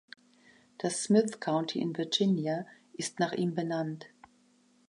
[0.79, 4.07] Das Smyth County in Virginia ist nach ihm benannt.